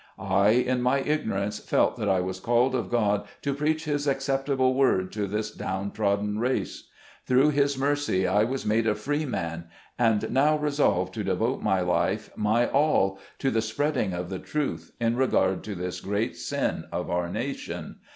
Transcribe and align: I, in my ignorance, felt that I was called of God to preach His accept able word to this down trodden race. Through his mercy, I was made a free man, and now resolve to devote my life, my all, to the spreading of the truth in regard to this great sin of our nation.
I, 0.17 0.49
in 0.53 0.81
my 0.81 0.99
ignorance, 1.01 1.59
felt 1.59 1.95
that 1.97 2.09
I 2.09 2.21
was 2.21 2.39
called 2.39 2.73
of 2.73 2.89
God 2.89 3.27
to 3.43 3.53
preach 3.53 3.85
His 3.85 4.07
accept 4.07 4.49
able 4.49 4.73
word 4.73 5.11
to 5.11 5.27
this 5.27 5.51
down 5.51 5.91
trodden 5.91 6.39
race. 6.39 6.87
Through 7.27 7.51
his 7.51 7.77
mercy, 7.77 8.25
I 8.25 8.43
was 8.43 8.65
made 8.65 8.87
a 8.87 8.95
free 8.95 9.27
man, 9.27 9.65
and 9.99 10.31
now 10.31 10.57
resolve 10.57 11.11
to 11.11 11.23
devote 11.23 11.61
my 11.61 11.81
life, 11.81 12.31
my 12.35 12.67
all, 12.67 13.19
to 13.37 13.51
the 13.51 13.61
spreading 13.61 14.11
of 14.11 14.31
the 14.31 14.39
truth 14.39 14.91
in 14.99 15.17
regard 15.17 15.63
to 15.65 15.75
this 15.75 16.01
great 16.01 16.35
sin 16.35 16.85
of 16.91 17.11
our 17.11 17.29
nation. 17.29 17.97